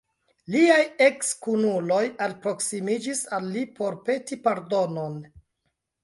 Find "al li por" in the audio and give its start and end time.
3.37-3.99